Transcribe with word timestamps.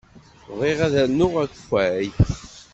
Bɣiɣ 0.57 0.79
ad 0.87 0.95
rnuɣ 1.09 1.33
akeffay. 1.43 2.07